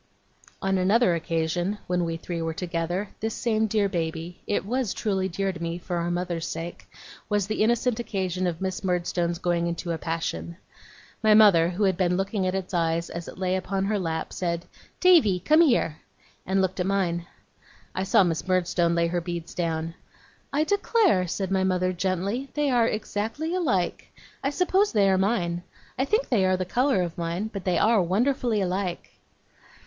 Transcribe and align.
On 0.63 0.79
another 0.79 1.13
occasion, 1.13 1.77
when 1.85 2.03
we 2.05 2.17
three 2.17 2.41
were 2.41 2.55
together, 2.55 3.09
this 3.19 3.35
same 3.35 3.67
dear 3.67 3.87
baby 3.87 4.41
it 4.47 4.65
was 4.65 4.95
truly 4.95 5.29
dear 5.29 5.53
to 5.53 5.61
me, 5.61 5.77
for 5.77 5.97
our 5.97 6.09
mother's 6.09 6.47
sake 6.47 6.87
was 7.29 7.45
the 7.45 7.61
innocent 7.61 7.99
occasion 7.99 8.47
of 8.47 8.61
Miss 8.61 8.83
Murdstone's 8.83 9.37
going 9.37 9.67
into 9.67 9.91
a 9.91 9.99
passion. 9.99 10.57
My 11.21 11.35
mother, 11.35 11.69
who 11.69 11.83
had 11.83 11.97
been 11.97 12.17
looking 12.17 12.47
at 12.47 12.55
its 12.55 12.73
eyes 12.73 13.11
as 13.11 13.27
it 13.27 13.37
lay 13.37 13.55
upon 13.55 13.85
her 13.85 13.99
lap, 13.99 14.33
said: 14.33 14.65
'Davy! 14.99 15.39
come 15.41 15.61
here!' 15.61 15.97
and 16.47 16.63
looked 16.63 16.79
at 16.79 16.87
mine. 16.87 17.27
I 17.93 18.01
saw 18.01 18.23
Miss 18.23 18.47
Murdstone 18.47 18.95
lay 18.95 19.05
her 19.05 19.21
beads 19.21 19.53
down. 19.53 19.93
'I 20.51 20.63
declare,' 20.63 21.27
said 21.27 21.51
my 21.51 21.63
mother, 21.63 21.93
gently, 21.93 22.49
'they 22.55 22.71
are 22.71 22.87
exactly 22.87 23.53
alike. 23.53 24.07
I 24.43 24.49
suppose 24.49 24.93
they 24.93 25.07
are 25.11 25.17
mine. 25.19 25.61
I 25.99 26.05
think 26.05 26.29
they 26.29 26.43
are 26.43 26.57
the 26.57 26.65
colour 26.65 27.03
of 27.03 27.19
mine. 27.19 27.51
But 27.53 27.65
they 27.65 27.77
are 27.77 28.01
wonderfully 28.01 28.61
alike. 28.61 29.11